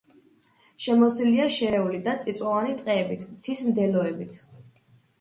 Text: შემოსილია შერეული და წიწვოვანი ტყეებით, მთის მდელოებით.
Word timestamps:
შემოსილია 0.85 1.45
შერეული 1.57 2.01
და 2.09 2.17
წიწვოვანი 2.25 2.75
ტყეებით, 2.83 3.29
მთის 3.37 3.65
მდელოებით. 3.71 4.43